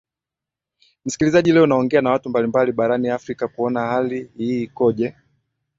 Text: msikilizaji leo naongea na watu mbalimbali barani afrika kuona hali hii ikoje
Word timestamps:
msikilizaji 1.05 1.51
leo 1.51 1.67
naongea 1.67 2.01
na 2.01 2.09
watu 2.09 2.29
mbalimbali 2.29 2.71
barani 2.71 3.09
afrika 3.09 3.47
kuona 3.47 3.79
hali 3.87 4.31
hii 4.37 4.63
ikoje 4.63 5.15